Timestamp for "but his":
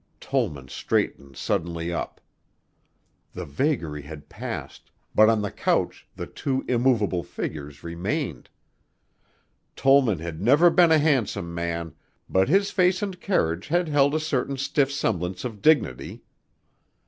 12.27-12.71